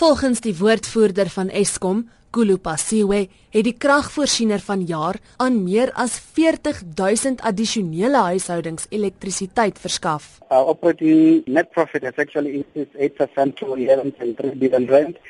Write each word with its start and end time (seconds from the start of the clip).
Volgens 0.00 0.40
die 0.40 0.54
woordvoerder 0.56 1.28
van 1.28 1.50
Eskom, 1.52 1.98
Kulupasiwe, 2.32 3.18
het 3.52 3.66
die 3.66 3.74
kragvoorsiener 3.76 4.62
van 4.64 4.86
jaar 4.88 5.18
aan 5.36 5.58
meer 5.66 5.90
as 5.92 6.14
40000 6.38 7.42
addisionele 7.44 8.22
huishoudings 8.30 8.86
elektrisiteit 8.88 9.76
verskaf. 9.82 10.38
Our 10.48 10.72
operating 10.72 11.44
net 11.44 11.68
profit 11.76 12.08
has 12.08 12.16
actually 12.16 12.62
increased 12.62 12.96
8% 12.96 13.60
to 13.60 13.76
11.3 13.76 14.56
billion 14.62 14.88
rand. 14.88 15.20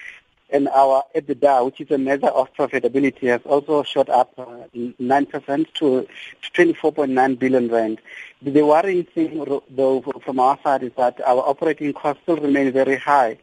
And 0.52 0.68
our 0.68 1.02
EBITDA, 1.18 1.64
which 1.64 1.80
is 1.80 1.91
a 1.91 1.98
measure 1.98 2.30
of 2.30 2.55
profitability, 2.55 3.27
has 3.27 3.43
also 3.45 3.82
shot 3.82 4.09
up 4.09 4.30
uh, 4.39 4.46
9% 4.77 5.75
to 5.80 6.07
24.9 6.55 7.39
billion 7.41 7.68
rand. 7.68 7.98
The 8.41 8.62
worrying 8.62 9.07
thing, 9.14 9.45
though, 9.68 10.00
from 10.25 10.39
our 10.39 10.59
side 10.62 10.84
is 10.84 10.93
that 10.96 11.21
our 11.27 11.43
operating 11.43 11.93
costs 11.93 12.23
still 12.23 12.37
remain 12.37 12.71
very 12.71 12.96
high 12.96 13.37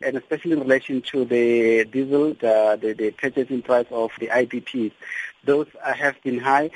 and 0.00 0.16
especially 0.16 0.52
in 0.52 0.60
relation 0.60 1.02
to 1.02 1.24
the 1.24 1.84
diesel, 1.84 2.28
the, 2.34 2.78
the, 2.80 2.92
the 2.92 3.10
purchasing 3.10 3.62
price 3.62 3.86
of 3.90 4.10
the 4.20 4.28
IPPs. 4.28 4.92
Those 5.44 5.66
have 5.82 6.14
been 6.22 6.38
high. 6.38 6.70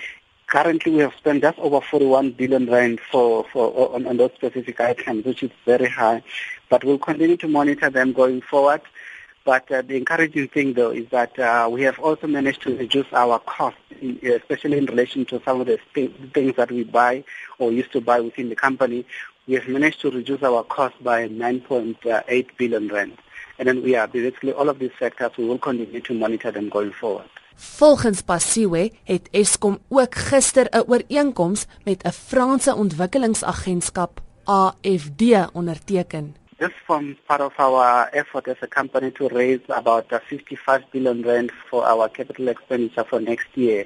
Currently, 0.49 0.93
we 0.93 0.99
have 0.99 1.15
spent 1.15 1.43
just 1.43 1.59
over 1.59 1.81
41 1.81 2.33
billion 2.33 2.71
rand 2.71 3.01
for, 3.01 3.45
for 3.53 3.95
on, 3.95 4.07
on 4.07 4.17
those 4.17 4.33
specific 4.35 4.81
items, 4.81 5.25
which 5.25 5.43
is 5.43 5.51
very 5.65 5.89
high. 5.89 6.23
But 6.69 6.85
we'll 6.85 6.99
continue 6.99 7.37
to 7.39 7.49
monitor 7.49 7.91
them 7.91 8.13
going 8.13 8.43
forward. 8.43 8.83
But 9.45 9.71
uh, 9.73 9.83
the 9.83 9.97
encouraging 9.97 10.49
thing, 10.49 10.75
though, 10.75 10.91
is 10.91 11.09
that 11.11 11.37
uh, 11.39 11.69
we 11.71 11.83
have 11.83 11.99
also 11.99 12.27
managed 12.27 12.63
to 12.63 12.77
reduce 12.77 13.13
our 13.13 13.39
costs, 13.41 13.81
especially 14.23 14.79
in 14.79 14.87
relation 14.87 15.25
to 15.27 15.43
some 15.45 15.61
of 15.61 15.67
the 15.67 15.79
things 16.33 16.57
that 16.57 16.71
we 16.71 16.85
buy 16.85 17.25
or 17.59 17.73
used 17.73 17.93
to 17.93 18.01
buy 18.01 18.21
within 18.21 18.49
the 18.49 18.57
company 18.57 19.05
we 19.47 19.55
have 19.55 19.69
managed 19.69 20.01
to 20.01 20.11
reduce 20.11 20.43
our 20.43 20.63
cost 20.65 20.95
by 21.03 21.29
9.8 21.29 22.47
billion 22.57 22.89
rand. 22.89 23.19
And 23.59 23.69
then 23.69 23.83
we 23.83 23.97
are 23.97 24.09
basically 24.09 24.53
all 24.53 24.69
of 24.69 24.79
these 24.79 24.93
sectors, 24.99 25.37
we 25.37 25.45
will 25.45 25.59
continue 25.59 26.01
to 26.01 26.15
monitor 26.15 26.51
them 26.51 26.69
going 26.69 26.93
forward. 26.93 27.27
Volgens 27.55 28.23
Pasiwe 28.23 28.91
het 29.05 29.29
Eskom 29.31 29.79
ook 29.89 30.15
gister 30.15 30.67
'n 30.71 30.85
ooreenkoms 30.87 31.67
met 31.85 32.03
'n 32.03 32.11
Franse 32.11 32.75
ontwikkelingsagentskap 32.75 34.21
AFD 34.45 35.23
onderteken. 35.53 36.42
This 36.63 36.71
forms 36.87 37.17
part 37.27 37.41
of 37.41 37.55
our 37.59 38.09
effort 38.13 38.47
as 38.47 38.57
a 38.63 38.69
company 38.69 39.11
to 39.19 39.29
raise 39.31 39.59
about 39.69 40.09
55 40.09 40.85
billion 40.93 41.23
rand 41.23 41.51
for 41.69 41.85
our 41.85 42.09
capital 42.09 42.47
expenditure 42.47 43.03
for 43.03 43.19
next 43.19 43.49
year. 43.57 43.85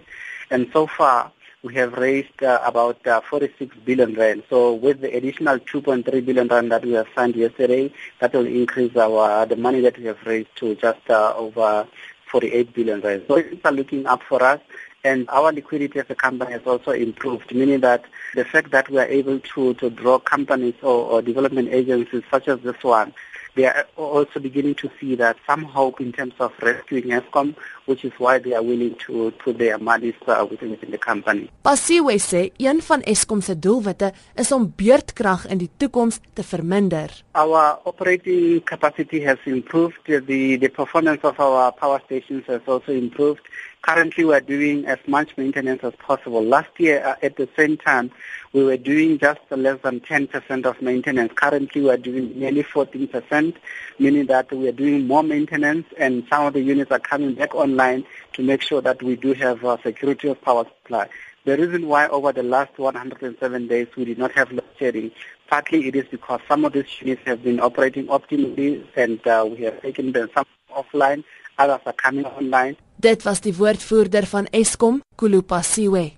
And 0.51 0.69
so 0.75 0.87
far, 0.87 1.33
we 1.63 1.75
have 1.77 1.95
raised 1.95 2.43
uh, 2.43 2.61
about 2.63 3.07
uh, 3.07 3.23
46 3.23 3.75
billion 3.87 4.13
rand. 4.13 4.43
So 4.51 4.75
with 4.75 5.01
the 5.01 5.11
additional 5.17 5.59
2.3 5.59 6.05
billion 6.23 6.49
rand 6.49 6.71
that 6.71 6.85
we 6.85 6.93
have 6.93 7.07
signed 7.15 7.35
yesterday, 7.35 7.91
that 8.21 8.35
will 8.35 8.47
increase 8.47 8.95
our 8.95 9.47
the 9.47 9.57
money 9.57 9.81
that 9.81 9.97
we 9.97 10.05
have 10.05 10.23
raised 10.27 10.55
to 10.57 10.75
just 10.75 11.09
uh, 11.09 11.33
over 11.35 11.89
48 12.31 12.75
billion 12.75 13.01
rand. 13.01 13.25
So 13.27 13.41
things 13.41 13.63
are 13.65 13.73
looking 13.73 14.05
up 14.05 14.23
for 14.23 14.43
us. 14.43 14.61
And 15.07 15.29
our 15.29 15.53
liquidity 15.53 15.99
as 16.01 16.11
a 16.11 16.15
company 16.15 16.53
has 16.53 16.65
also 16.67 16.91
improved, 16.91 17.55
meaning 17.55 17.81
that 17.81 18.03
the 18.35 18.45
fact 18.45 18.71
that 18.73 18.89
we 18.91 18.99
are 18.99 19.11
able 19.21 19.39
to, 19.55 19.75
to 19.75 19.91
draw 19.91 20.19
companies 20.19 20.75
or, 20.83 20.99
or 21.13 21.23
development 21.23 21.69
agencies 21.71 22.25
such 22.31 22.49
as 22.49 22.59
this 22.61 22.83
one 22.83 23.13
they 23.57 23.65
are 23.65 23.87
also 23.97 24.39
beginning 24.39 24.75
to 24.77 24.91
see 25.01 25.15
that 25.17 25.37
some 25.47 25.65
hope 25.65 26.01
in 26.01 26.13
terms 26.13 26.35
of 26.39 26.53
rescuing 26.61 27.05
Eskom, 27.05 27.57
which 27.87 28.05
is 28.05 28.13
why 28.19 28.39
they 28.39 28.53
are 28.53 28.63
willing 28.63 28.95
to 29.07 29.31
put 29.43 29.59
their 29.59 29.79
money 29.79 30.15
uh, 30.27 30.47
within, 30.49 30.71
within 30.71 30.91
the 30.91 30.99
company. 30.99 31.49
Phasiwe 31.65 32.19
sê 32.21 32.43
een 32.61 32.83
van 32.83 33.03
Eskom 33.03 33.41
se 33.41 33.57
doelwitte 33.59 34.13
is 34.35 34.53
om 34.53 34.69
beurtkrag 34.77 35.47
in 35.49 35.59
die 35.65 35.71
toekoms 35.77 36.21
te 36.35 36.45
verminder. 36.45 37.11
Our 37.33 37.81
operating 37.85 38.61
capacity 38.65 39.23
has 39.25 39.39
improved, 39.45 40.05
the 40.05 40.57
the 40.61 40.69
performance 40.69 41.25
of 41.25 41.41
our 41.41 41.73
power 41.73 42.01
stations 42.05 42.45
has 42.47 42.61
also 42.67 42.93
improved. 42.93 43.49
Currently, 43.87 44.25
we 44.25 44.35
are 44.35 44.41
doing 44.41 44.85
as 44.87 44.99
much 45.07 45.37
maintenance 45.37 45.85
as 45.85 45.95
possible. 45.95 46.43
Last 46.43 46.71
year, 46.79 47.07
uh, 47.07 47.15
at 47.23 47.37
the 47.37 47.49
same 47.57 47.77
time, 47.77 48.11
we 48.53 48.65
were 48.65 48.77
doing 48.77 49.17
just 49.17 49.39
less 49.49 49.81
than 49.83 50.01
10% 50.01 50.67
of 50.67 50.83
maintenance. 50.83 51.33
Currently, 51.37 51.83
we 51.83 51.91
are 51.91 51.97
doing 51.97 52.37
nearly 52.37 52.65
14%, 52.65 53.55
meaning 54.01 54.27
that 54.27 54.53
we 54.53 54.67
are 54.67 54.73
doing 54.73 55.07
more 55.07 55.23
maintenance, 55.23 55.87
and 55.99 56.27
some 56.29 56.47
of 56.47 56.55
the 56.55 56.63
units 56.63 56.91
are 56.91 56.99
coming 56.99 57.35
back 57.35 57.55
online 57.55 58.05
to 58.33 58.43
make 58.43 58.61
sure 58.61 58.81
that 58.81 59.05
we 59.05 59.15
do 59.15 59.35
have 59.35 59.63
a 59.63 59.81
security 59.81 60.27
of 60.27 60.43
power 60.43 60.65
supply. 60.65 61.09
The 61.45 61.57
reason 61.57 61.87
why 61.87 62.09
over 62.09 62.33
the 62.33 62.43
last 62.43 62.77
107 62.81 63.69
days 63.69 63.87
we 63.97 64.05
did 64.05 64.19
not 64.19 64.33
have 64.33 64.51
load 64.51 64.65
shedding, 64.81 65.13
partly 65.47 65.87
it 65.87 65.95
is 65.95 66.07
because 66.11 66.41
some 66.49 66.65
of 66.65 66.73
these 66.73 66.87
units 67.01 67.23
have 67.25 67.45
been 67.45 67.61
operating 67.61 68.09
optimally, 68.09 68.85
and 68.97 69.25
uh, 69.29 69.47
we 69.49 69.59
have 69.59 69.81
taken 69.81 70.11
them 70.11 70.29
some 70.35 70.47
offline, 70.75 71.23
others 71.59 71.81
are 71.85 71.97
coming 71.97 72.27
online. 72.27 72.77
Dit 72.97 73.23
was 73.23 73.41
die 73.41 73.55
woordvoerder 73.57 74.27
van 74.27 74.47
Eskom, 74.51 75.03
Kulupasiwe. 75.17 76.11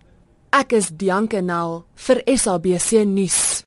Ek 0.55 0.73
is 0.73 0.93
Dianke 0.95 1.41
Nel 1.45 1.83
vir 2.07 2.23
SABC 2.25 3.05
nuus. 3.07 3.65